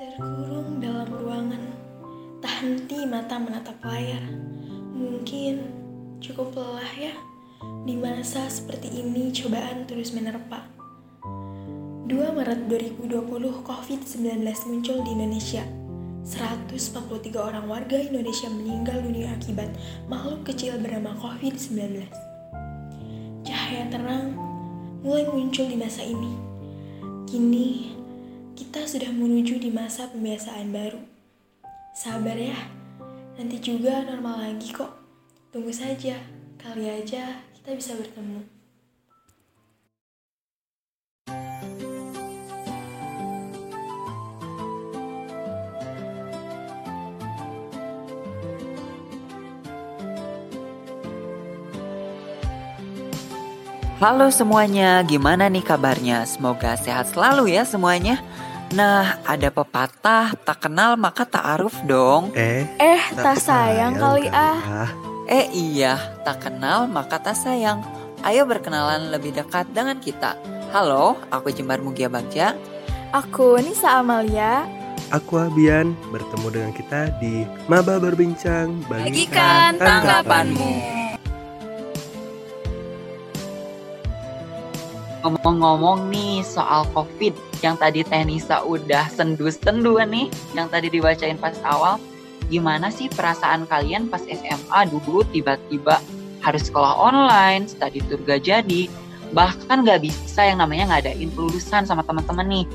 Terkurung 0.00 0.80
dalam 0.80 1.12
ruangan, 1.12 1.60
tak 2.40 2.64
henti 2.64 3.04
mata 3.04 3.36
menatap 3.36 3.84
layar. 3.84 4.24
Mungkin 4.96 5.60
cukup 6.24 6.56
lelah 6.56 6.92
ya, 6.96 7.12
di 7.84 8.00
masa 8.00 8.48
seperti 8.48 8.88
ini 8.96 9.28
cobaan 9.28 9.84
terus 9.84 10.16
menerpa. 10.16 10.64
2 11.20 12.16
Maret 12.16 12.64
2020 12.96 13.12
COVID-19 13.60 14.40
muncul 14.72 15.04
di 15.04 15.10
Indonesia. 15.12 15.68
143 16.24 17.36
orang 17.36 17.68
warga 17.68 18.00
Indonesia 18.00 18.48
meninggal 18.48 19.04
dunia 19.04 19.36
akibat 19.36 19.68
makhluk 20.08 20.48
kecil 20.48 20.80
bernama 20.80 21.12
COVID-19. 21.20 22.08
Cahaya 23.44 23.84
terang 23.92 24.32
mulai 25.04 25.28
muncul 25.28 25.68
di 25.68 25.76
masa 25.76 26.00
ini. 26.00 26.32
Kini, 27.28 27.99
kita 28.60 28.84
sudah 28.84 29.08
menuju 29.08 29.56
di 29.56 29.72
masa 29.72 30.04
pembiasaan 30.12 30.68
baru. 30.68 31.00
Sabar 31.96 32.36
ya, 32.36 32.60
nanti 33.40 33.56
juga 33.56 34.04
normal 34.04 34.52
lagi 34.52 34.68
kok. 34.68 35.00
Tunggu 35.48 35.72
saja, 35.72 36.20
kali 36.60 36.84
aja 36.84 37.40
kita 37.56 37.72
bisa 37.72 37.96
bertemu. 37.96 38.44
Halo 54.04 54.28
semuanya, 54.28 55.00
gimana 55.08 55.48
nih 55.48 55.64
kabarnya? 55.64 56.28
Semoga 56.28 56.76
sehat 56.76 57.08
selalu 57.16 57.56
ya 57.56 57.64
semuanya. 57.64 58.20
Nah, 58.70 59.18
ada 59.26 59.50
pepatah 59.50 60.30
tak 60.46 60.70
kenal 60.70 60.94
maka 60.94 61.26
tak 61.26 61.42
aruf 61.58 61.74
dong. 61.90 62.30
Eh, 62.38 62.62
Eh, 62.78 63.02
tak 63.18 63.42
sayang 63.42 63.98
kali 63.98 64.30
ah. 64.30 64.86
Eh 65.26 65.50
iya, 65.50 65.98
tak 66.22 66.46
kenal 66.46 66.86
maka 66.86 67.18
tak 67.18 67.34
sayang. 67.34 67.82
Ayo 68.22 68.46
berkenalan 68.46 69.10
lebih 69.10 69.34
dekat 69.34 69.66
dengan 69.74 69.98
kita. 69.98 70.38
Halo, 70.70 71.18
aku 71.34 71.50
Jembar 71.50 71.82
Mugia 71.82 72.06
Bagja. 72.06 72.54
Aku 73.10 73.58
Nisa 73.58 73.98
Amalia. 73.98 74.62
Aku 75.10 75.42
Abian 75.42 75.98
bertemu 76.14 76.46
dengan 76.54 76.70
kita 76.70 77.10
di 77.18 77.42
Maba 77.66 77.98
Berbincang 77.98 78.86
Bagikan 78.86 79.74
tanggapanmu. 79.82 80.70
Ngomong-ngomong 85.26 86.06
nih 86.06 86.46
soal 86.46 86.86
COVID 86.94 87.49
yang 87.60 87.76
tadi 87.76 88.04
Tenisa 88.04 88.64
udah 88.64 89.08
sendu-sendu 89.12 90.00
nih, 90.00 90.32
yang 90.56 90.68
tadi 90.68 90.88
dibacain 90.88 91.36
pas 91.36 91.56
awal. 91.64 92.00
Gimana 92.50 92.90
sih 92.90 93.06
perasaan 93.06 93.68
kalian 93.70 94.10
pas 94.10 94.24
SMA 94.26 94.80
dulu 94.90 95.22
tiba-tiba 95.30 96.02
harus 96.42 96.66
sekolah 96.66 96.98
online, 96.98 97.68
study 97.68 98.02
tour 98.08 98.18
gak 98.26 98.48
jadi, 98.48 98.90
bahkan 99.36 99.86
gak 99.86 100.02
bisa 100.02 100.42
yang 100.42 100.58
namanya 100.58 100.96
ngadain 100.96 101.30
kelulusan 101.36 101.86
sama 101.86 102.02
teman-teman 102.02 102.48
nih. 102.48 102.66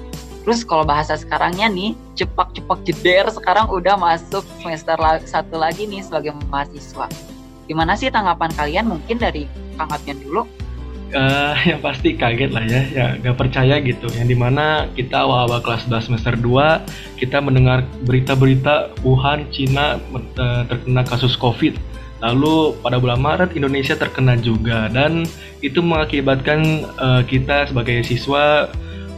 Terus 0.46 0.62
kalau 0.62 0.86
bahasa 0.86 1.18
sekarangnya 1.18 1.66
nih, 1.68 1.98
cepak-cepak 2.14 2.86
jeder 2.86 3.26
sekarang 3.34 3.66
udah 3.66 3.98
masuk 3.98 4.46
semester 4.62 4.96
satu 5.26 5.58
lagi 5.58 5.90
nih 5.90 6.06
sebagai 6.06 6.38
mahasiswa. 6.54 7.10
Gimana 7.66 7.98
sih 7.98 8.14
tanggapan 8.14 8.54
kalian? 8.54 8.86
Mungkin 8.86 9.18
dari 9.18 9.50
Kang 9.76 9.90
dulu. 10.22 10.46
Uh, 11.14 11.54
yang 11.70 11.80
pasti 11.84 12.18
kaget 12.18 12.50
lah 12.50 12.66
ya, 12.66 12.82
ya 12.90 13.08
gak 13.20 13.38
percaya 13.38 13.78
gitu. 13.84 14.10
Yang 14.16 14.28
di 14.34 14.38
mana 14.38 14.90
kita 14.96 15.22
awal-awal 15.28 15.62
kelas 15.62 15.86
11 15.86 16.08
semester 16.10 16.34
2 16.40 17.22
kita 17.22 17.38
mendengar 17.44 17.86
berita-berita 18.08 18.96
Wuhan, 19.06 19.46
Cina 19.54 20.00
uh, 20.00 20.64
terkena 20.66 21.06
kasus 21.06 21.38
COVID. 21.38 21.78
Lalu 22.24 22.80
pada 22.80 22.98
bulan 22.98 23.20
Maret 23.22 23.54
Indonesia 23.54 23.94
terkena 23.94 24.40
juga 24.40 24.88
dan 24.90 25.28
itu 25.60 25.84
mengakibatkan 25.84 26.88
uh, 26.98 27.22
kita 27.28 27.70
sebagai 27.70 28.02
siswa 28.08 28.72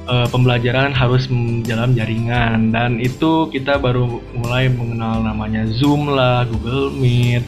uh, 0.09 0.27
pembelajaran 0.27 0.91
harus 0.91 1.29
dalam 1.63 1.93
jaringan 1.93 2.73
dan 2.73 2.97
itu 2.97 3.47
kita 3.53 3.77
baru 3.79 4.19
mulai 4.33 4.67
mengenal 4.67 5.23
namanya 5.23 5.63
Zoom 5.77 6.09
lah, 6.09 6.43
Google 6.49 6.89
Meet, 6.89 7.45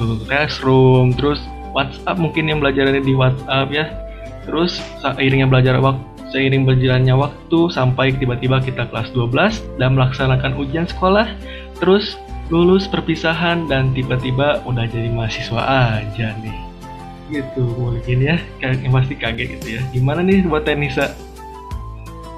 Google 0.00 0.24
Classroom, 0.24 1.12
terus 1.12 1.40
WhatsApp 1.76 2.16
mungkin 2.16 2.48
yang 2.48 2.64
belajarannya 2.64 3.04
di 3.04 3.12
WhatsApp 3.12 3.68
ya. 3.68 3.92
Terus 4.48 4.80
seiringnya 5.04 5.44
belajar 5.44 5.76
waktu 5.76 6.16
seiring 6.30 6.66
berjalannya 6.66 7.14
waktu 7.14 7.70
sampai 7.70 8.14
tiba-tiba 8.18 8.58
kita 8.58 8.90
kelas 8.90 9.08
12 9.14 9.78
dan 9.78 9.94
melaksanakan 9.94 10.58
ujian 10.58 10.86
sekolah, 10.88 11.30
terus 11.78 12.18
lulus 12.50 12.86
perpisahan 12.86 13.66
dan 13.66 13.90
tiba-tiba 13.94 14.62
udah 14.66 14.86
jadi 14.86 15.10
mahasiswa 15.10 15.62
aja 15.98 16.34
nih. 16.42 16.58
Gitu 17.26 17.64
mungkin 17.74 18.18
ya, 18.22 18.36
yang 18.62 18.92
pasti 18.94 19.14
kaget 19.18 19.58
gitu 19.58 19.66
ya. 19.78 19.82
Gimana 19.90 20.22
nih 20.22 20.46
buat 20.46 20.62
Tenisa? 20.62 21.10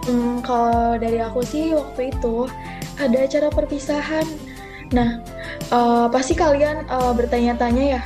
Hmm, 0.09 0.41
kalau 0.41 0.97
dari 0.97 1.21
aku 1.21 1.45
sih 1.45 1.77
waktu 1.77 2.09
itu 2.09 2.49
ada 2.97 3.19
acara 3.21 3.49
perpisahan. 3.53 4.25
Nah, 4.89 5.21
uh, 5.69 6.09
pasti 6.09 6.33
kalian 6.33 6.89
uh, 6.89 7.13
bertanya-tanya 7.13 8.01
ya, 8.01 8.03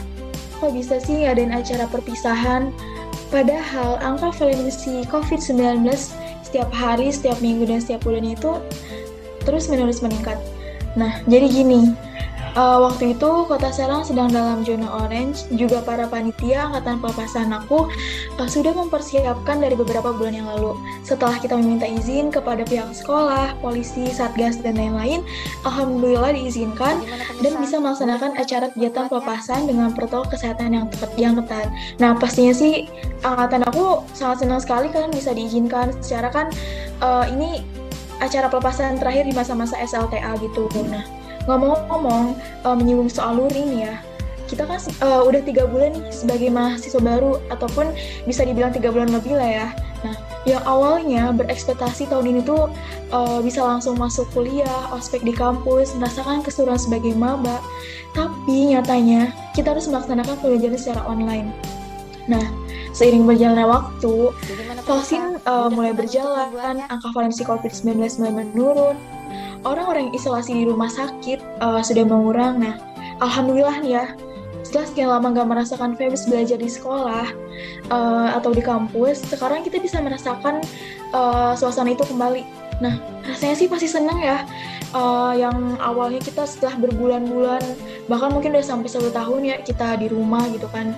kok 0.62 0.78
bisa 0.78 1.02
sih 1.02 1.26
ngadain 1.26 1.50
acara 1.50 1.90
perpisahan? 1.90 2.70
Padahal 3.34 3.98
angka 3.98 4.30
valensi 4.38 5.02
COVID-19 5.10 5.82
setiap 6.46 6.70
hari, 6.70 7.10
setiap 7.10 7.42
minggu, 7.42 7.66
dan 7.66 7.82
setiap 7.82 8.06
bulannya 8.06 8.38
itu 8.38 8.62
terus-menerus 9.42 9.98
meningkat. 10.06 10.38
Nah, 10.94 11.18
jadi 11.26 11.50
gini, 11.50 11.90
uh, 12.56 12.78
waktu 12.88 13.16
itu 13.16 13.30
Kota 13.48 13.70
Serang 13.72 14.04
sedang 14.04 14.28
dalam 14.32 14.64
zona 14.64 14.88
orange, 15.04 15.48
juga 15.56 15.80
para 15.84 16.08
panitia 16.08 16.68
angkatan 16.68 17.00
pelepasan 17.00 17.52
aku 17.52 17.88
uh, 18.38 18.48
sudah 18.48 18.72
mempersiapkan 18.76 19.60
dari 19.60 19.76
beberapa 19.76 20.12
bulan 20.12 20.36
yang 20.36 20.48
lalu. 20.48 20.76
Setelah 21.04 21.36
kita 21.40 21.56
meminta 21.56 21.88
izin 21.88 22.28
kepada 22.32 22.64
pihak 22.64 22.92
sekolah, 22.92 23.56
polisi, 23.60 24.08
satgas, 24.12 24.60
dan 24.60 24.76
lain-lain, 24.76 25.24
alhamdulillah 25.64 26.32
diizinkan 26.36 27.00
dan 27.40 27.52
bisa 27.60 27.80
melaksanakan 27.80 28.36
acara 28.36 28.68
kegiatan 28.72 29.08
pelepasan 29.08 29.68
dengan 29.68 29.92
protokol 29.92 30.28
kesehatan 30.32 30.76
yang 30.76 30.86
tepat 30.92 31.10
yang 31.16 31.34
ketat. 31.40 31.68
Nah, 31.98 32.16
pastinya 32.16 32.54
sih 32.54 32.88
angkatan 33.24 33.64
aku 33.66 34.04
sangat 34.12 34.44
senang 34.44 34.60
sekali 34.60 34.88
kalian 34.92 35.12
bisa 35.12 35.32
diizinkan 35.32 35.92
secara 36.04 36.28
kan 36.30 36.46
uh, 37.00 37.24
ini 37.28 37.64
acara 38.22 38.46
pelepasan 38.46 39.02
terakhir 39.02 39.26
di 39.26 39.34
masa-masa 39.34 39.74
SLTA 39.82 40.38
gitu. 40.38 40.70
Nah, 40.86 41.02
ngomong-ngomong 41.46 42.38
uh, 42.62 42.74
menyinggung 42.76 43.10
soal 43.10 43.38
luring 43.38 43.82
ya 43.82 43.98
kita 44.52 44.68
kan 44.68 44.76
uh, 45.00 45.24
udah 45.24 45.40
tiga 45.40 45.64
bulan 45.64 45.96
nih 45.96 46.12
sebagai 46.12 46.52
mahasiswa 46.52 47.00
baru 47.00 47.40
ataupun 47.48 47.88
bisa 48.28 48.44
dibilang 48.44 48.68
tiga 48.68 48.92
bulan 48.92 49.08
lebih 49.08 49.32
lah 49.32 49.48
ya. 49.48 49.68
Nah 50.04 50.12
yang 50.44 50.60
awalnya 50.68 51.32
berekspektasi 51.32 52.12
tahun 52.12 52.36
ini 52.36 52.40
tuh 52.44 52.68
uh, 53.16 53.40
bisa 53.40 53.64
langsung 53.64 53.96
masuk 53.96 54.28
kuliah 54.36 54.92
ospek 54.92 55.24
di 55.24 55.32
kampus 55.32 55.96
merasakan 55.96 56.44
keseruan 56.44 56.76
sebagai 56.76 57.16
maba. 57.16 57.64
Tapi 58.12 58.76
nyatanya 58.76 59.32
kita 59.56 59.72
harus 59.72 59.88
melaksanakan 59.88 60.36
pembelajaran 60.44 60.76
secara 60.76 61.00
online. 61.08 61.48
Nah 62.28 62.44
seiring 62.92 63.24
berjalannya 63.24 63.64
waktu 63.64 64.36
vaksin 64.84 65.40
uh, 65.48 65.72
mulai 65.72 65.96
berjalan 65.96 66.84
angka 66.92 67.08
valensi 67.16 67.40
COVID-19 67.48 68.20
mulai 68.20 68.34
menurun 68.44 69.00
orang-orang 69.62 70.10
yang 70.10 70.14
isolasi 70.14 70.52
di 70.52 70.64
rumah 70.66 70.90
sakit 70.90 71.38
uh, 71.62 71.80
sudah 71.82 72.06
mengurang. 72.06 72.62
Nah, 72.62 72.74
alhamdulillah 73.22 73.82
nih 73.82 73.92
ya, 73.98 74.04
setelah 74.62 74.86
sekian 74.86 75.08
lama 75.10 75.26
nggak 75.34 75.48
merasakan 75.48 75.98
vibes 75.98 76.26
belajar 76.30 76.58
di 76.58 76.70
sekolah 76.70 77.26
uh, 77.90 78.28
atau 78.38 78.54
di 78.54 78.62
kampus, 78.62 79.22
sekarang 79.26 79.66
kita 79.66 79.82
bisa 79.82 79.98
merasakan 79.98 80.62
uh, 81.14 81.52
suasana 81.58 81.94
itu 81.94 82.06
kembali. 82.06 82.42
Nah, 82.82 82.98
rasanya 83.26 83.54
sih 83.58 83.68
pasti 83.70 83.86
seneng 83.90 84.18
ya. 84.18 84.42
Uh, 84.92 85.32
yang 85.32 85.80
awalnya 85.80 86.20
kita 86.20 86.44
setelah 86.44 86.76
berbulan-bulan, 86.76 87.64
bahkan 88.12 88.28
mungkin 88.28 88.52
udah 88.52 88.60
sampai 88.60 88.92
satu 88.92 89.08
tahun 89.08 89.48
ya 89.48 89.56
kita 89.64 89.96
di 89.96 90.12
rumah 90.12 90.44
gitu 90.52 90.68
kan, 90.68 90.92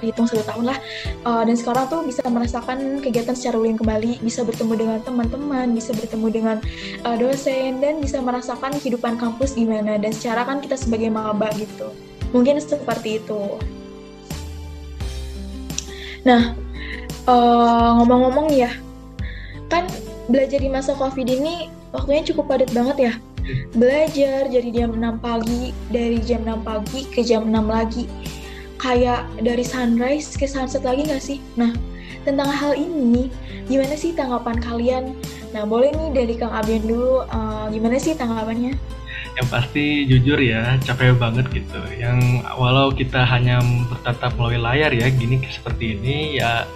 dihitung 0.00 0.26
satu 0.26 0.42
tahun 0.46 0.74
lah. 0.74 0.78
Uh, 1.26 1.42
dan 1.44 1.54
sekarang 1.58 1.84
tuh 1.90 2.00
bisa 2.06 2.22
merasakan 2.26 3.02
kegiatan 3.02 3.34
secara 3.34 3.56
ulang 3.58 3.78
kembali. 3.78 4.22
Bisa 4.22 4.42
bertemu 4.46 4.72
dengan 4.74 4.98
teman-teman 5.02 5.66
bisa 5.74 5.90
bertemu 5.94 6.26
dengan 6.30 6.56
uh, 7.04 7.16
dosen 7.18 7.82
dan 7.82 8.00
bisa 8.02 8.22
merasakan 8.22 8.74
kehidupan 8.78 9.18
kampus 9.18 9.54
gimana. 9.58 9.98
Dan 9.98 10.14
secara 10.14 10.46
kan 10.46 10.62
kita 10.62 10.78
sebagai 10.78 11.10
maba 11.10 11.50
gitu. 11.58 11.90
Mungkin 12.30 12.60
seperti 12.62 13.22
itu. 13.22 13.58
Nah 16.26 16.54
ngomong-ngomong 17.28 18.48
uh, 18.48 18.56
ya 18.56 18.72
kan 19.68 19.84
belajar 20.32 20.64
di 20.64 20.72
masa 20.72 20.96
covid 20.96 21.28
ini 21.28 21.68
waktunya 21.92 22.24
cukup 22.24 22.48
padat 22.48 22.70
banget 22.72 22.96
ya. 23.12 23.12
Belajar 23.72 24.48
jadi 24.52 24.68
jam 24.68 24.92
6 24.92 25.24
pagi 25.24 25.72
dari 25.88 26.20
jam 26.20 26.44
6 26.44 26.68
pagi 26.68 27.00
ke 27.08 27.24
jam 27.24 27.48
6 27.48 27.64
lagi 27.64 28.04
kayak 28.78 29.26
dari 29.42 29.66
sunrise 29.66 30.38
ke 30.38 30.46
sunset 30.46 30.86
lagi 30.86 31.04
nggak 31.04 31.22
sih? 31.22 31.38
Nah, 31.58 31.74
tentang 32.22 32.48
hal 32.48 32.78
ini, 32.78 33.28
gimana 33.66 33.94
sih 33.98 34.14
tanggapan 34.14 34.56
kalian? 34.62 35.04
Nah, 35.52 35.66
boleh 35.66 35.90
nih 35.92 36.08
dari 36.14 36.34
Kang 36.38 36.54
Abian 36.54 36.86
dulu, 36.86 37.26
uh, 37.26 37.66
gimana 37.68 37.98
sih 37.98 38.14
tanggapannya? 38.14 38.78
Yang 39.38 39.48
pasti 39.50 39.84
jujur 40.06 40.38
ya, 40.38 40.78
capek 40.82 41.14
banget 41.18 41.46
gitu. 41.50 41.78
Yang 41.94 42.42
walau 42.54 42.90
kita 42.94 43.22
hanya 43.26 43.58
bertatap 43.90 44.34
melalui 44.38 44.62
layar 44.62 44.90
ya, 44.94 45.10
gini 45.10 45.42
seperti 45.50 45.98
ini 45.98 46.38
ya 46.38 46.66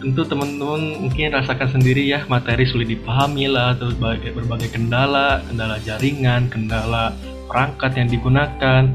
tentu 0.00 0.24
teman-teman 0.24 0.96
mungkin 0.96 1.28
rasakan 1.28 1.76
sendiri 1.76 2.08
ya 2.08 2.24
materi 2.24 2.64
sulit 2.64 2.88
dipahami 2.88 3.52
lah 3.52 3.76
terus 3.76 3.92
berbagai 4.00 4.72
kendala 4.72 5.44
kendala 5.44 5.76
jaringan 5.84 6.48
kendala 6.48 7.12
perangkat 7.52 8.00
yang 8.00 8.08
digunakan 8.08 8.88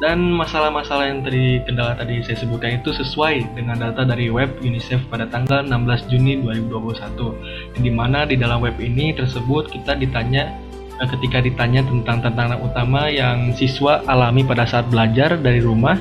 dan 0.00 0.32
masalah-masalah 0.32 1.12
yang 1.12 1.20
tadi 1.20 1.60
kendala 1.68 1.92
tadi 1.92 2.24
saya 2.24 2.40
sebutkan 2.40 2.80
itu 2.80 2.88
sesuai 2.96 3.52
dengan 3.52 3.76
data 3.76 4.08
dari 4.08 4.32
web 4.32 4.48
UNICEF 4.64 5.04
pada 5.12 5.28
tanggal 5.28 5.60
16 5.68 6.08
Juni 6.08 6.40
2021 6.40 7.76
yang 7.76 7.82
di 7.84 7.92
mana 7.92 8.24
di 8.24 8.40
dalam 8.40 8.64
web 8.64 8.80
ini 8.80 9.12
tersebut 9.12 9.68
kita 9.68 10.00
ditanya 10.00 10.56
eh, 10.96 11.08
ketika 11.16 11.44
ditanya 11.44 11.84
tentang 11.84 12.24
tantangan 12.24 12.64
utama 12.64 13.12
yang 13.12 13.52
siswa 13.52 14.00
alami 14.08 14.40
pada 14.40 14.64
saat 14.64 14.88
belajar 14.88 15.36
dari 15.36 15.60
rumah 15.60 16.00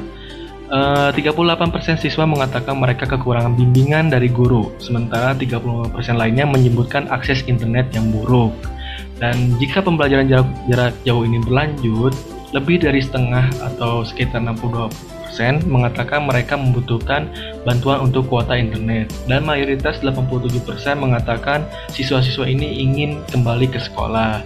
Uh, 0.70 1.10
eh, 1.10 1.34
38% 1.34 1.98
siswa 1.98 2.30
mengatakan 2.30 2.78
mereka 2.78 3.10
kekurangan 3.10 3.58
bimbingan 3.58 4.14
dari 4.14 4.30
guru, 4.30 4.70
sementara 4.78 5.34
35% 5.34 5.90
lainnya 6.14 6.46
menyebutkan 6.46 7.10
akses 7.10 7.42
internet 7.50 7.90
yang 7.90 8.14
buruk. 8.14 8.54
Dan 9.18 9.58
jika 9.58 9.82
pembelajaran 9.82 10.30
jarak, 10.30 10.46
jarak 10.70 10.94
jauh 11.10 11.26
ini 11.26 11.42
berlanjut, 11.42 12.14
lebih 12.52 12.82
dari 12.82 13.02
setengah 13.04 13.50
atau 13.62 14.02
sekitar 14.02 14.42
62% 14.42 14.90
mengatakan 15.70 16.26
mereka 16.26 16.58
membutuhkan 16.58 17.30
bantuan 17.64 18.10
untuk 18.10 18.28
kuota 18.28 18.58
internet 18.58 19.14
dan 19.30 19.46
mayoritas 19.46 20.02
87% 20.02 20.66
mengatakan 20.98 21.64
siswa-siswa 21.94 22.50
ini 22.50 22.82
ingin 22.82 23.22
kembali 23.30 23.70
ke 23.70 23.80
sekolah. 23.80 24.42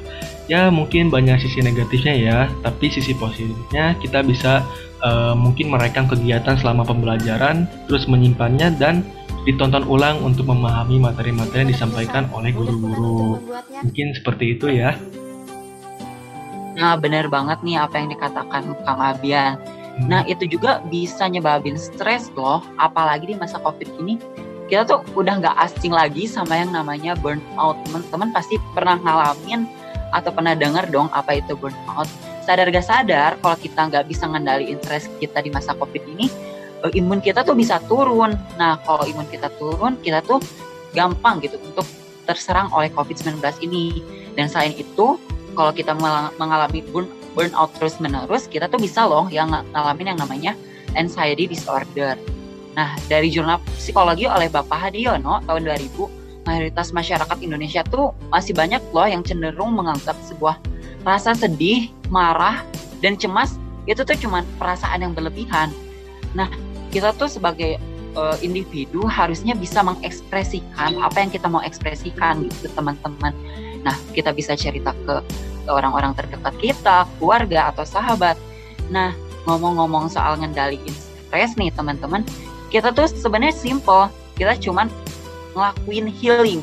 Ya 0.51 0.67
mungkin 0.67 1.07
banyak 1.07 1.39
sisi 1.39 1.63
negatifnya 1.63 2.13
ya, 2.19 2.37
tapi 2.59 2.91
sisi 2.91 3.15
positifnya 3.15 3.95
kita 4.03 4.19
bisa 4.27 4.59
uh, 4.99 5.31
mungkin 5.31 5.71
merekam 5.71 6.03
kegiatan 6.03 6.59
selama 6.59 6.83
pembelajaran, 6.83 7.63
terus 7.87 8.11
menyimpannya 8.11 8.75
dan 8.75 9.07
ditonton 9.47 9.87
ulang 9.87 10.19
untuk 10.19 10.51
memahami 10.51 10.99
materi-materi 10.99 11.67
yang 11.67 11.71
disampaikan 11.71 12.27
oleh 12.35 12.51
guru-guru. 12.51 13.39
Mungkin 13.87 14.19
seperti 14.19 14.59
itu 14.59 14.67
ya. 14.67 14.99
Nah, 16.83 16.99
benar 16.99 17.31
banget 17.31 17.63
nih 17.63 17.79
apa 17.79 17.95
yang 17.95 18.11
dikatakan 18.11 18.75
Kang 18.83 18.99
Abian. 18.99 19.55
Hmm. 19.55 20.11
Nah, 20.11 20.21
itu 20.27 20.43
juga 20.43 20.83
bisa 20.91 21.31
nyebabin 21.31 21.79
stres 21.79 22.27
loh, 22.35 22.59
apalagi 22.75 23.31
di 23.31 23.39
masa 23.39 23.55
Covid 23.63 23.87
ini. 24.03 24.19
Kita 24.67 24.83
tuh 24.83 24.99
udah 25.15 25.39
nggak 25.39 25.55
asing 25.63 25.95
lagi 25.95 26.27
sama 26.27 26.59
yang 26.59 26.75
namanya 26.75 27.15
burnout. 27.15 27.79
Teman-teman 27.87 28.35
pasti 28.35 28.59
pernah 28.75 28.99
ngalamin 28.99 29.63
atau 30.11 30.35
pernah 30.35 30.59
dengar 30.59 30.91
dong 30.91 31.07
apa 31.15 31.39
itu 31.39 31.55
burnout 31.55 32.05
sadar 32.43 32.67
gak 32.69 32.85
sadar 32.85 33.31
kalau 33.39 33.57
kita 33.57 33.79
nggak 33.87 34.05
bisa 34.05 34.27
ngendaliin 34.27 34.77
stres 34.83 35.07
kita 35.17 35.39
di 35.39 35.49
masa 35.49 35.71
covid 35.73 36.03
ini 36.05 36.27
eh, 36.83 36.91
imun 36.99 37.23
kita 37.23 37.41
tuh 37.41 37.55
bisa 37.55 37.79
turun 37.87 38.35
nah 38.59 38.77
kalau 38.83 39.07
imun 39.07 39.25
kita 39.31 39.47
turun 39.57 39.95
kita 40.03 40.19
tuh 40.21 40.43
gampang 40.91 41.39
gitu 41.41 41.57
untuk 41.63 41.87
terserang 42.27 42.69
oleh 42.75 42.91
covid-19 42.93 43.41
ini 43.65 44.03
dan 44.37 44.47
selain 44.51 44.75
itu 44.75 45.17
kalau 45.53 45.71
kita 45.71 45.93
mengalami 46.37 46.81
burn 46.89 47.07
burnout 47.33 47.73
terus 47.81 47.97
menerus 47.97 48.45
kita 48.45 48.69
tuh 48.69 48.77
bisa 48.77 49.05
loh 49.05 49.25
yang 49.29 49.49
ngalamin 49.73 50.13
yang 50.13 50.19
namanya 50.19 50.53
anxiety 50.93 51.49
disorder 51.49 52.17
nah 52.73 52.93
dari 53.09 53.29
jurnal 53.29 53.61
psikologi 53.77 54.25
oleh 54.25 54.49
Bapak 54.49 54.89
Hadiono 54.89 55.41
tahun 55.45 55.65
2000 55.65 56.23
mayoritas 56.43 56.91
masyarakat 56.91 57.37
Indonesia 57.39 57.81
tuh 57.87 58.11
masih 58.29 58.53
banyak 58.53 58.81
loh 58.91 59.07
yang 59.07 59.23
cenderung 59.23 59.73
menganggap 59.75 60.15
sebuah 60.27 60.59
rasa 61.03 61.35
sedih, 61.35 61.91
marah, 62.07 62.63
dan 63.03 63.19
cemas 63.19 63.59
itu 63.83 63.99
tuh 64.07 64.15
cuma 64.15 64.47
perasaan 64.55 65.03
yang 65.03 65.11
berlebihan. 65.11 65.71
Nah, 66.31 66.47
kita 66.91 67.11
tuh 67.19 67.27
sebagai 67.27 67.75
uh, 68.15 68.39
individu 68.39 69.03
harusnya 69.03 69.51
bisa 69.55 69.83
mengekspresikan 69.83 70.95
apa 71.03 71.17
yang 71.19 71.31
kita 71.31 71.51
mau 71.51 71.59
ekspresikan 71.59 72.47
gitu 72.47 72.71
teman-teman. 72.71 73.35
Nah, 73.83 73.95
kita 74.15 74.31
bisa 74.31 74.55
cerita 74.55 74.95
ke 75.05 75.19
orang-orang 75.67 76.15
terdekat 76.15 76.55
kita, 76.59 77.07
keluarga 77.19 77.71
atau 77.71 77.83
sahabat. 77.83 78.35
Nah, 78.91 79.15
ngomong-ngomong 79.47 80.11
soal 80.11 80.39
ngendaliin 80.39 80.91
stres 81.27 81.55
nih 81.59 81.71
teman-teman, 81.75 82.23
kita 82.71 82.91
tuh 82.95 83.07
sebenarnya 83.07 83.55
simple. 83.55 84.07
Kita 84.33 84.57
cuman 84.57 84.89
ngelakuin 85.53 86.09
healing. 86.09 86.61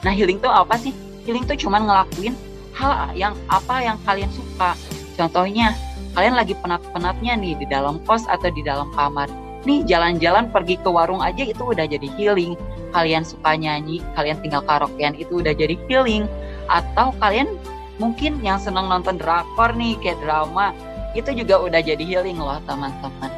Nah, 0.00 0.14
healing 0.14 0.40
tuh 0.40 0.48
apa 0.48 0.78
sih? 0.80 0.94
Healing 1.28 1.44
tuh 1.44 1.58
cuman 1.58 1.84
ngelakuin 1.84 2.32
hal 2.72 3.12
yang 3.12 3.34
apa 3.52 3.84
yang 3.84 4.00
kalian 4.08 4.30
suka. 4.32 4.72
Contohnya, 5.20 5.76
kalian 6.16 6.34
lagi 6.34 6.56
penat-penatnya 6.56 7.36
nih 7.36 7.54
di 7.60 7.66
dalam 7.68 8.00
kos 8.08 8.24
atau 8.24 8.48
di 8.48 8.64
dalam 8.64 8.88
kamar. 8.96 9.28
Nih 9.68 9.84
jalan-jalan 9.84 10.48
pergi 10.48 10.80
ke 10.80 10.88
warung 10.88 11.20
aja 11.20 11.44
itu 11.44 11.60
udah 11.60 11.84
jadi 11.84 12.08
healing. 12.16 12.56
Kalian 12.96 13.22
suka 13.22 13.54
nyanyi, 13.54 14.00
kalian 14.16 14.40
tinggal 14.40 14.64
karaokean 14.64 15.12
itu 15.20 15.44
udah 15.44 15.52
jadi 15.52 15.76
healing. 15.86 16.24
Atau 16.70 17.10
kalian 17.18 17.50
mungkin 17.98 18.38
yang 18.40 18.62
senang 18.62 18.86
nonton 18.86 19.18
drakor 19.18 19.74
nih 19.74 19.98
kayak 19.98 20.22
drama, 20.22 20.70
itu 21.18 21.34
juga 21.34 21.58
udah 21.58 21.82
jadi 21.82 22.00
healing 22.00 22.38
loh 22.38 22.62
teman-teman. 22.64 23.28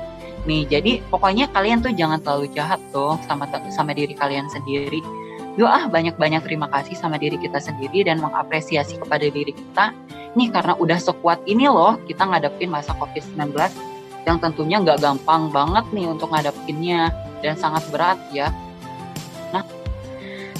Nih, 0.44 0.68
jadi 0.68 1.00
pokoknya 1.08 1.48
kalian 1.54 1.80
tuh 1.80 1.94
jangan 1.96 2.20
terlalu 2.20 2.52
jahat 2.52 2.78
tuh 2.92 3.16
sama 3.24 3.48
sama 3.72 3.96
diri 3.96 4.12
kalian 4.12 4.50
sendiri 4.52 5.00
yuk 5.60 5.68
ah 5.68 5.84
banyak-banyak 5.84 6.40
terima 6.48 6.64
kasih 6.72 6.96
sama 6.96 7.20
diri 7.20 7.36
kita 7.36 7.60
sendiri 7.60 8.08
dan 8.08 8.24
mengapresiasi 8.24 8.96
kepada 8.96 9.28
diri 9.28 9.52
kita 9.52 9.92
nih 10.32 10.48
karena 10.48 10.72
udah 10.80 10.96
sekuat 10.96 11.44
ini 11.44 11.68
loh 11.68 12.00
kita 12.08 12.24
ngadepin 12.24 12.72
masa 12.72 12.96
COVID-19 12.96 13.52
yang 14.24 14.38
tentunya 14.40 14.80
nggak 14.80 15.02
gampang 15.04 15.52
banget 15.52 15.84
nih 15.92 16.06
untuk 16.08 16.32
ngadepinnya 16.32 17.10
dan 17.42 17.58
sangat 17.58 17.82
berat 17.90 18.18
ya. 18.30 18.54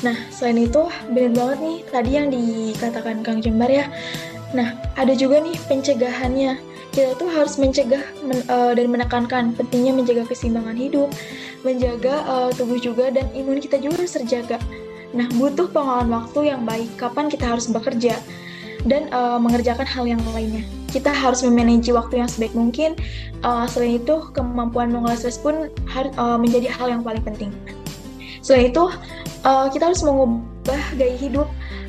Nah, 0.03 0.19
selain 0.35 0.67
itu 0.67 0.91
benar 1.15 1.31
banget 1.35 1.59
nih 1.63 1.79
tadi 1.91 2.11
yang 2.11 2.27
dikatakan 2.31 3.23
Kang 3.23 3.39
Jembar 3.39 3.71
ya. 3.71 3.87
Nah, 4.53 4.75
ada 4.99 5.15
juga 5.15 5.39
nih 5.39 5.55
pencegahannya. 5.71 6.59
Kita 6.93 7.17
tuh 7.17 7.31
harus 7.33 7.57
mencegah 7.57 8.05
men, 8.21 8.45
uh, 8.53 8.77
dan 8.77 8.93
menekankan 8.93 9.57
pentingnya 9.57 9.97
menjaga 9.97 10.29
keseimbangan 10.29 10.77
hidup, 10.77 11.09
menjaga 11.65 12.21
uh, 12.29 12.51
tubuh 12.53 12.77
juga 12.77 13.09
dan 13.09 13.33
imun 13.33 13.65
kita 13.65 13.81
juga 13.81 14.05
harus 14.05 14.13
terjaga. 14.13 14.61
Nah, 15.17 15.25
butuh 15.41 15.73
pengolahan 15.73 16.13
waktu 16.13 16.53
yang 16.53 16.69
baik 16.69 16.93
kapan 17.01 17.33
kita 17.33 17.49
harus 17.49 17.65
bekerja 17.71 18.21
dan 18.85 19.09
uh, 19.15 19.41
mengerjakan 19.41 19.89
hal 19.89 20.05
yang 20.05 20.21
lainnya. 20.37 20.67
Kita 20.93 21.09
harus 21.09 21.41
memanage 21.41 21.89
waktu 21.89 22.21
yang 22.21 22.29
sebaik 22.29 22.53
mungkin. 22.53 22.93
Uh, 23.41 23.65
selain 23.65 23.97
itu, 23.97 24.29
kemampuan 24.37 24.93
mengolah 24.93 25.17
stres 25.17 25.41
pun 25.41 25.73
harus 25.89 26.13
uh, 26.21 26.37
menjadi 26.37 26.69
hal 26.69 26.93
yang 26.93 27.01
paling 27.01 27.25
penting. 27.25 27.49
Selain 28.45 28.69
itu, 28.69 28.85
uh, 29.45 29.67
kita 29.71 29.93
harus 29.93 30.03
mengubah 30.03 30.83
gaya 30.99 31.17
hidup, 31.19 31.49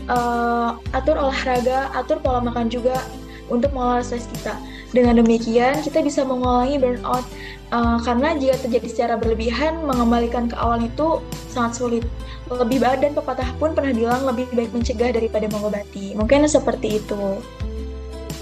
uh, 0.09 0.77
atur 0.93 1.17
olahraga, 1.17 1.89
atur 1.97 2.19
pola 2.21 2.41
makan 2.41 2.69
juga 2.69 3.01
untuk 3.49 3.71
mengolah 3.73 4.05
stres 4.05 4.29
kita. 4.29 4.55
Dengan 4.93 5.17
demikian, 5.17 5.81
kita 5.81 6.05
bisa 6.05 6.21
mengulangi 6.21 6.77
burnout 6.77 7.25
uh, 7.73 7.97
karena 8.05 8.37
jika 8.37 8.61
terjadi 8.61 8.87
secara 8.89 9.13
berlebihan, 9.17 9.81
mengembalikan 9.81 10.45
ke 10.45 10.55
awal 10.57 10.85
itu 10.85 11.17
sangat 11.49 11.73
sulit 11.81 12.05
lebih 12.51 12.83
baik 12.83 13.01
dan 13.01 13.17
pepatah 13.17 13.49
pun 13.57 13.73
pernah 13.73 13.95
bilang 13.95 14.21
lebih 14.29 14.45
baik 14.53 14.69
mencegah 14.69 15.09
daripada 15.09 15.49
mengobati. 15.49 16.13
Mungkin 16.13 16.45
seperti 16.45 17.01
itu. 17.01 17.41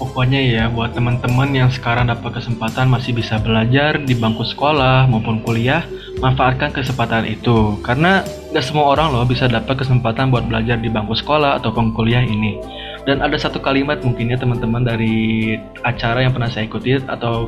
Pokoknya 0.02 0.42
ya 0.42 0.64
buat 0.66 0.98
teman-teman 0.98 1.54
yang 1.54 1.70
sekarang 1.70 2.10
dapat 2.10 2.42
kesempatan 2.42 2.90
masih 2.90 3.14
bisa 3.14 3.38
belajar 3.38 4.02
di 4.02 4.18
bangku 4.18 4.42
sekolah 4.42 5.06
maupun 5.06 5.38
kuliah, 5.46 5.86
manfaatkan 6.18 6.74
kesempatan 6.74 7.22
itu. 7.22 7.78
Karena 7.86 8.26
gak 8.50 8.66
semua 8.66 8.98
orang 8.98 9.14
loh 9.14 9.22
bisa 9.22 9.46
dapat 9.46 9.78
kesempatan 9.78 10.34
buat 10.34 10.50
belajar 10.50 10.82
di 10.82 10.90
bangku 10.90 11.14
sekolah 11.14 11.62
ataupun 11.62 11.94
kuliah 11.94 12.18
ini. 12.18 12.58
Dan 13.06 13.22
ada 13.22 13.38
satu 13.38 13.62
kalimat 13.62 14.02
mungkin 14.02 14.34
ya 14.34 14.38
teman-teman 14.42 14.82
dari 14.82 15.54
acara 15.86 16.26
yang 16.26 16.34
pernah 16.34 16.50
saya 16.50 16.66
ikuti 16.66 16.98
atau 16.98 17.46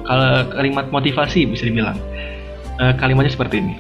kalimat 0.55 0.95
motivasi 0.95 1.51
bisa 1.51 1.67
dibilang. 1.67 1.99
E, 2.79 2.95
kalimatnya 2.95 3.35
seperti 3.35 3.59
ini 3.59 3.75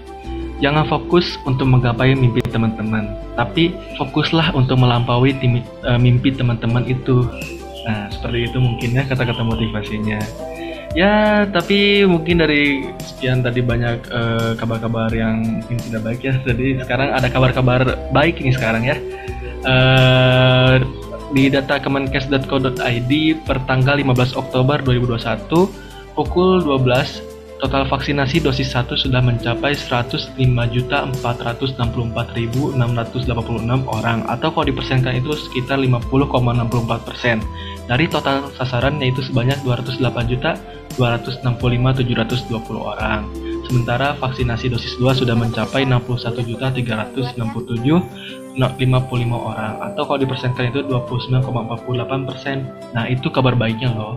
Jangan 0.62 0.86
fokus 0.86 1.34
untuk 1.44 1.66
menggapai 1.66 2.14
mimpi 2.14 2.38
teman-teman, 2.46 3.10
tapi 3.34 3.74
fokuslah 3.98 4.54
untuk 4.54 4.78
melampaui 4.78 5.34
uh, 5.82 5.98
mimpi 5.98 6.30
teman-teman 6.30 6.86
itu. 6.86 7.26
Seperti 8.24 8.48
itu 8.48 8.56
mungkin 8.56 8.96
ya 8.96 9.04
kata-kata 9.04 9.44
motivasinya. 9.44 10.16
Ya, 10.96 11.44
tapi 11.44 12.08
mungkin 12.08 12.40
dari 12.40 12.88
sekian 13.04 13.44
tadi 13.44 13.60
banyak 13.60 14.08
kabar 14.08 14.80
kabar-kabar 14.80 15.12
yang 15.12 15.60
mungkin 15.60 15.76
tidak 15.76 16.08
baik 16.08 16.24
ya. 16.24 16.32
Jadi 16.40 16.80
sekarang 16.80 17.12
ada 17.12 17.28
kabar-kabar 17.28 17.84
baik 18.16 18.40
ini 18.40 18.56
sekarang 18.56 18.88
ya. 18.88 18.96
Uh, 19.60 20.80
di 21.36 21.52
data 21.52 21.76
kemenkes.co.id 21.76 23.12
per 23.44 23.60
tanggal 23.68 24.00
15 24.00 24.40
Oktober 24.40 24.80
2021 24.80 26.16
pukul 26.16 26.64
12 26.64 27.34
Total 27.64 27.88
vaksinasi 27.88 28.44
dosis 28.44 28.76
1 28.76 28.92
sudah 28.92 29.24
mencapai 29.24 29.72
105.464.686 30.36 31.16
orang 33.88 34.20
atau 34.28 34.52
kalau 34.52 34.68
dipersenkan 34.68 35.16
itu 35.16 35.32
sekitar 35.32 35.80
50,64 35.80 37.08
persen. 37.08 37.40
Dari 37.84 38.08
total 38.08 38.48
sasaran 38.56 38.96
yaitu 38.96 39.20
sebanyak 39.20 39.60
208.265.720 39.60 42.56
orang. 42.80 43.28
Sementara 43.68 44.16
vaksinasi 44.16 44.72
dosis 44.72 44.96
2 44.96 45.20
sudah 45.20 45.36
mencapai 45.36 45.84
61.367.55 45.84 48.56
orang 49.32 49.72
atau 49.84 50.02
kalau 50.04 50.20
dipersenkan 50.20 50.68
itu 50.72 50.80
29,48 50.88 52.28
persen. 52.28 52.64
Nah 52.96 53.04
itu 53.08 53.28
kabar 53.28 53.52
baiknya 53.52 53.92
loh. 53.92 54.16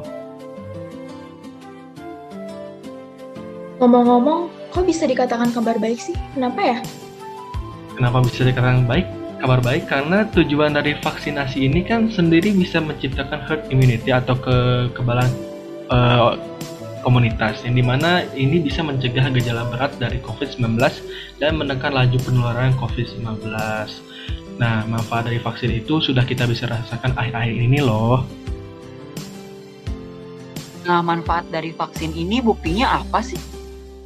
Ngomong-ngomong, 3.78 4.50
kok 4.74 4.86
bisa 4.88 5.06
dikatakan 5.06 5.54
kabar 5.54 5.78
baik 5.78 6.02
sih? 6.02 6.18
Kenapa 6.34 6.62
ya? 6.66 6.82
Kenapa 7.94 8.26
bisa 8.26 8.42
dikatakan 8.46 8.90
baik? 8.90 9.17
Kabar 9.38 9.62
baik 9.62 9.86
karena 9.86 10.26
tujuan 10.34 10.74
dari 10.74 10.98
vaksinasi 10.98 11.70
ini 11.70 11.86
kan 11.86 12.10
sendiri 12.10 12.58
bisa 12.58 12.82
menciptakan 12.82 13.46
herd 13.46 13.70
immunity 13.70 14.10
atau 14.10 14.34
kekebalan 14.34 15.30
uh, 15.94 16.34
komunitas 17.06 17.62
yang 17.62 17.78
di 17.78 17.86
mana 17.86 18.26
ini 18.34 18.58
bisa 18.66 18.82
mencegah 18.82 19.30
gejala 19.30 19.70
berat 19.70 19.94
dari 20.02 20.18
COVID-19 20.26 20.82
dan 21.38 21.54
menekan 21.54 21.94
laju 21.94 22.18
penularan 22.26 22.74
COVID-19. 22.82 23.46
Nah, 24.58 24.90
manfaat 24.90 25.30
dari 25.30 25.38
vaksin 25.38 25.70
itu 25.70 26.02
sudah 26.02 26.26
kita 26.26 26.50
bisa 26.50 26.66
rasakan 26.66 27.14
akhir-akhir 27.14 27.58
ini 27.62 27.78
loh. 27.78 28.26
Nah, 30.90 31.06
manfaat 31.06 31.46
dari 31.54 31.78
vaksin 31.78 32.10
ini 32.18 32.42
buktinya 32.42 33.06
apa 33.06 33.22
sih? 33.22 33.38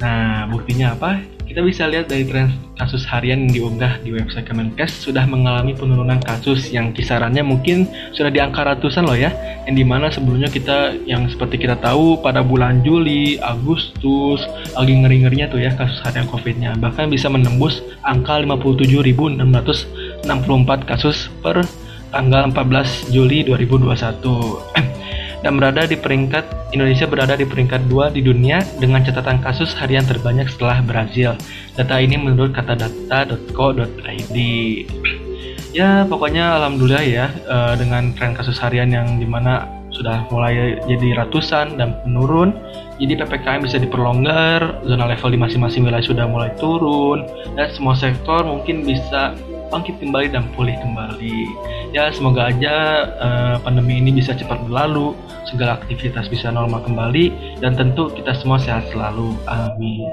Nah, 0.04 0.44
buktinya 0.52 0.92
apa? 0.92 1.24
Kita 1.52 1.60
bisa 1.60 1.84
lihat 1.84 2.08
dari 2.08 2.24
tren 2.24 2.48
kasus 2.80 3.04
harian 3.04 3.44
yang 3.44 3.52
diunggah 3.52 4.00
di 4.00 4.08
website 4.08 4.48
Kemenkes 4.48 5.04
sudah 5.04 5.28
mengalami 5.28 5.76
penurunan 5.76 6.16
kasus 6.24 6.72
yang 6.72 6.96
kisarannya 6.96 7.44
mungkin 7.44 7.84
sudah 8.16 8.32
di 8.32 8.40
angka 8.40 8.64
ratusan 8.64 9.04
loh 9.04 9.12
ya. 9.12 9.28
Yang 9.68 9.76
di 9.76 9.84
mana 9.84 10.08
sebelumnya 10.08 10.48
kita 10.48 10.96
yang 11.04 11.28
seperti 11.28 11.60
kita 11.60 11.76
tahu 11.76 12.24
pada 12.24 12.40
bulan 12.40 12.80
Juli, 12.80 13.36
Agustus 13.36 14.40
lagi 14.72 14.96
ngeri-ngerinya 14.96 15.52
tuh 15.52 15.60
ya 15.60 15.76
kasus 15.76 16.00
harian 16.08 16.24
COVID-nya. 16.24 16.72
Bahkan 16.80 17.12
bisa 17.12 17.28
menembus 17.28 17.84
angka 18.00 18.40
57.664 18.40 19.44
kasus 20.88 21.28
per 21.44 21.68
tanggal 22.16 22.48
14 22.48 23.12
Juli 23.12 23.44
2021. 23.44 24.72
dan 25.42 25.58
berada 25.58 25.84
di 25.84 25.98
peringkat 25.98 26.72
Indonesia 26.72 27.04
berada 27.04 27.34
di 27.36 27.44
peringkat 27.44 27.90
2 27.90 28.14
di 28.16 28.22
dunia 28.24 28.62
dengan 28.78 29.04
catatan 29.04 29.42
kasus 29.42 29.74
harian 29.76 30.06
terbanyak 30.06 30.48
setelah 30.48 30.80
Brazil. 30.80 31.36
Data 31.76 31.98
ini 31.98 32.16
menurut 32.16 32.54
katadata.co.id. 32.54 34.36
Ya, 35.72 36.04
pokoknya 36.04 36.62
alhamdulillah 36.62 37.04
ya 37.04 37.26
eh, 37.28 37.74
dengan 37.76 38.14
tren 38.16 38.32
kasus 38.38 38.56
harian 38.60 38.92
yang 38.92 39.18
di 39.18 39.26
mana 39.26 39.82
sudah 39.92 40.24
mulai 40.32 40.80
jadi 40.88 41.20
ratusan 41.24 41.76
dan 41.76 42.00
menurun. 42.08 42.56
Jadi 42.96 43.18
PPKM 43.18 43.60
bisa 43.66 43.76
diperlonggar, 43.82 44.84
zona 44.86 45.10
level 45.10 45.30
di 45.34 45.38
masing-masing 45.40 45.82
wilayah 45.84 46.06
sudah 46.06 46.24
mulai 46.28 46.54
turun, 46.56 47.26
dan 47.58 47.68
semua 47.74 47.98
sektor 47.98 48.46
mungkin 48.46 48.86
bisa 48.86 49.34
bangkit 49.72 49.96
kembali 49.98 50.28
dan 50.36 50.44
pulih 50.52 50.76
kembali. 50.76 51.48
Ya 51.96 52.12
semoga 52.12 52.52
aja 52.52 53.08
uh, 53.16 53.56
pandemi 53.64 53.98
ini 53.98 54.20
bisa 54.20 54.36
cepat 54.36 54.60
berlalu, 54.68 55.16
segala 55.48 55.80
aktivitas 55.80 56.28
bisa 56.28 56.52
normal 56.52 56.84
kembali, 56.84 57.56
dan 57.64 57.72
tentu 57.74 58.12
kita 58.12 58.36
semua 58.36 58.60
sehat 58.60 58.84
selalu. 58.92 59.32
Amin. 59.48 60.04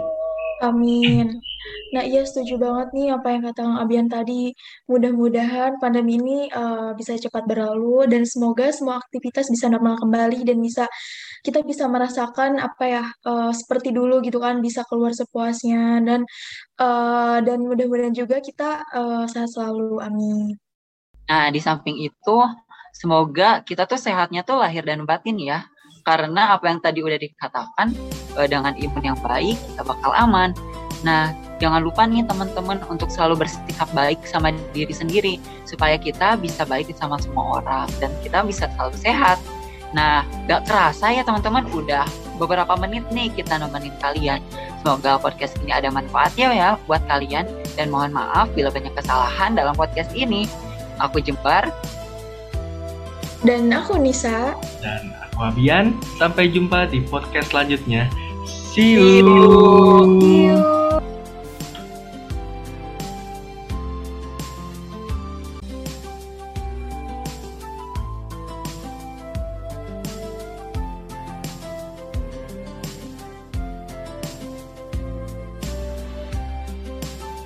Amin. 0.63 1.43
Nah, 1.89 2.05
iya 2.05 2.21
setuju 2.21 2.61
banget 2.61 2.93
nih 2.93 3.07
apa 3.17 3.27
yang 3.33 3.41
kata 3.49 3.61
Kang 3.65 3.77
Abian 3.81 4.07
tadi. 4.07 4.53
Mudah-mudahan 4.85 5.81
pandemi 5.81 6.21
ini 6.21 6.39
uh, 6.53 6.93
bisa 6.93 7.17
cepat 7.17 7.49
berlalu 7.49 8.05
dan 8.07 8.23
semoga 8.29 8.69
semua 8.69 9.01
aktivitas 9.01 9.49
bisa 9.49 9.67
normal 9.67 9.97
kembali 9.97 10.45
dan 10.45 10.61
bisa 10.61 10.85
kita 11.41 11.65
bisa 11.65 11.87
merasakan 11.87 12.59
apa 12.59 12.83
ya 12.85 13.03
uh, 13.25 13.51
seperti 13.55 13.89
dulu 13.95 14.21
gitu 14.21 14.37
kan 14.37 14.59
bisa 14.59 14.83
keluar 14.85 15.15
sepuasnya 15.15 16.03
dan 16.03 16.21
uh, 16.77 17.39
dan 17.41 17.63
mudah-mudahan 17.63 18.13
juga 18.13 18.37
kita 18.39 18.85
uh, 18.93 19.25
sehat 19.25 19.49
selalu. 19.49 19.97
Amin. 20.03 20.55
Nah 21.25 21.49
di 21.49 21.59
samping 21.61 21.97
itu 21.99 22.37
semoga 22.93 23.65
kita 23.65 23.89
tuh 23.89 23.97
sehatnya 23.97 24.45
tuh 24.45 24.61
lahir 24.61 24.85
dan 24.85 25.03
batin 25.09 25.41
ya. 25.41 25.65
Karena 26.05 26.55
apa 26.55 26.71
yang 26.71 26.79
tadi 26.79 27.03
udah 27.03 27.19
dikatakan 27.19 27.91
dengan 28.47 28.71
imun 28.77 29.03
yang 29.03 29.19
baik 29.19 29.57
kita 29.57 29.83
bakal 29.83 30.15
aman. 30.15 30.55
Nah 31.03 31.48
jangan 31.59 31.83
lupa 31.83 32.07
nih 32.07 32.23
teman-teman 32.25 32.79
untuk 32.87 33.11
selalu 33.11 33.45
bersikap 33.45 33.87
baik 33.91 34.23
sama 34.25 34.55
diri 34.71 34.95
sendiri 34.95 35.35
supaya 35.67 35.99
kita 35.99 36.39
bisa 36.39 36.63
baik 36.63 36.91
sama 36.95 37.19
semua 37.19 37.61
orang 37.61 37.87
dan 37.99 38.09
kita 38.23 38.41
bisa 38.47 38.71
selalu 38.73 38.95
sehat 38.97 39.37
Nah, 39.89 40.21
gak 40.45 40.69
kerasa 40.69 41.09
ya 41.09 41.25
teman-teman, 41.25 41.65
udah 41.73 42.05
beberapa 42.37 42.77
menit 42.77 43.09
nih 43.09 43.33
kita 43.33 43.57
nemenin 43.57 43.93
kalian. 43.97 44.39
Semoga 44.81 45.17
podcast 45.17 45.57
ini 45.65 45.73
ada 45.73 45.89
manfaatnya 45.89 46.47
ya 46.53 46.69
buat 46.85 47.01
kalian. 47.09 47.49
Dan 47.73 47.89
mohon 47.89 48.13
maaf 48.13 48.51
bila 48.53 48.69
banyak 48.69 48.93
kesalahan 48.93 49.57
dalam 49.57 49.73
podcast 49.73 50.13
ini. 50.13 50.45
Aku 51.01 51.17
Jembar. 51.23 51.73
Dan 53.41 53.71
aku 53.71 53.97
Nisa. 53.97 54.53
Dan 54.83 55.15
aku 55.25 55.49
Abian. 55.49 55.95
Sampai 56.21 56.51
jumpa 56.53 56.91
di 56.91 57.01
podcast 57.01 57.49
selanjutnya. 57.49 58.05
See 58.45 58.99
you. 58.99 59.25
See 60.21 60.53
you. 60.53 60.78